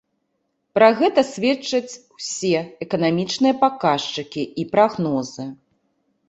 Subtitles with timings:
[0.77, 5.47] Пра гэта сведчаць усе эканамічныя паказчыкі і прагнозы.